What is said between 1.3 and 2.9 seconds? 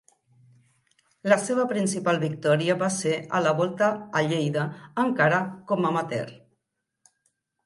La seva principal victòria va